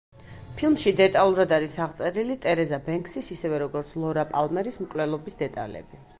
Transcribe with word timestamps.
ფილმში 0.59 0.93
დეტალურად 0.99 1.53
არის 1.57 1.75
აღწერილი 1.85 2.39
ტერეზა 2.47 2.81
ბენქსის, 2.89 3.31
ისევე, 3.37 3.61
როგორც 3.67 3.93
ლორა 4.07 4.27
პალმერის 4.35 4.85
მკვლელობის 4.87 5.41
დეტალები. 5.45 6.05